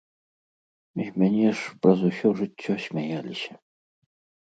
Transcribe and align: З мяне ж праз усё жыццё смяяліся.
З 1.03 1.07
мяне 1.19 1.49
ж 1.61 1.77
праз 1.85 1.99
усё 2.09 2.27
жыццё 2.43 2.73
смяяліся. 2.89 3.53